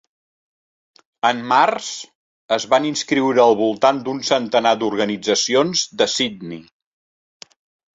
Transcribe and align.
En 1.29 1.43
març, 1.51 1.91
es 2.59 2.67
van 2.73 2.89
inscriure 2.93 3.45
al 3.45 3.55
voltant 3.63 4.03
d'un 4.09 4.25
centenar 4.33 4.75
d'organitzacions 4.83 5.89
de 6.03 6.13
Sidney. 6.19 6.65